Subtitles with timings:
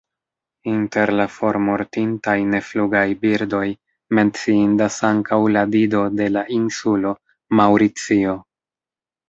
[0.69, 3.67] Inter la formortintaj neflugaj birdoj
[4.21, 7.15] menciindas ankaŭ la Dido de la insulo
[7.63, 8.39] Maŭricio.